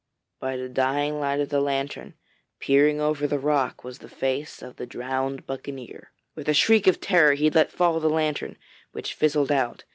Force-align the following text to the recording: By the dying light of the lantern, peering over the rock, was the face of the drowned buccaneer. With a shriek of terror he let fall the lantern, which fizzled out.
By 0.39 0.57
the 0.57 0.67
dying 0.67 1.19
light 1.19 1.39
of 1.41 1.49
the 1.49 1.61
lantern, 1.61 2.15
peering 2.59 2.99
over 2.99 3.27
the 3.27 3.37
rock, 3.37 3.83
was 3.83 3.99
the 3.99 4.09
face 4.09 4.63
of 4.63 4.77
the 4.77 4.87
drowned 4.87 5.45
buccaneer. 5.45 6.11
With 6.33 6.49
a 6.49 6.55
shriek 6.55 6.87
of 6.87 6.99
terror 6.99 7.33
he 7.35 7.51
let 7.51 7.71
fall 7.71 7.99
the 7.99 8.09
lantern, 8.09 8.57
which 8.93 9.13
fizzled 9.13 9.51
out. 9.51 9.83